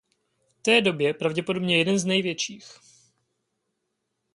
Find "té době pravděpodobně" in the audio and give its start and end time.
0.61-1.77